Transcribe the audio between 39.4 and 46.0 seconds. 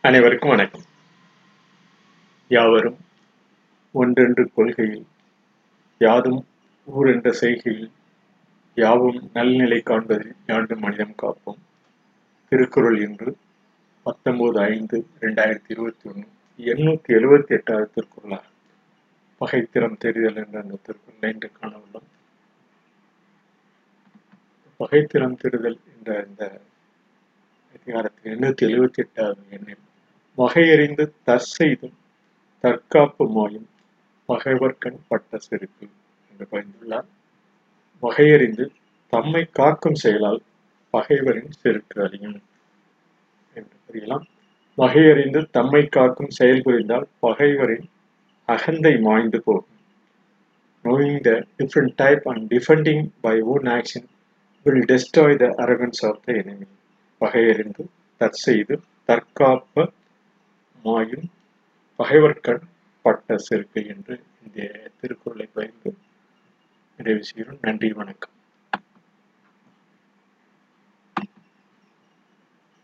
காக்கும் செயலால் பகைவரின் செருக்கு அறியும் என்று புரியலாம் வகையறிந்து தம்மை